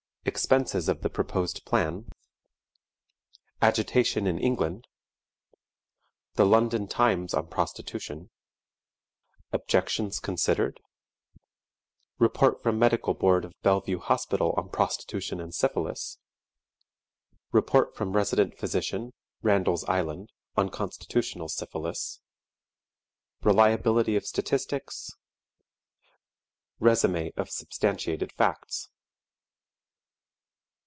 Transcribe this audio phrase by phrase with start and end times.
[0.23, 2.07] Expenses of the proposed Plan.
[3.59, 4.87] Agitation in England.
[6.35, 8.29] The London Times on Prostitution.
[9.51, 10.79] Objections considered.
[12.19, 16.19] Report from MEDICAL BOARD OF BELLEVUE HOSPITAL on Prostitution and Syphilis.
[17.51, 22.21] Report from RESIDENT PHYSICIAN, RANDALL'S ISLAND, on Constitutional Syphilis.
[23.41, 25.09] Reliability of Statistics.
[26.79, 28.87] Resumé of substantiated Facts.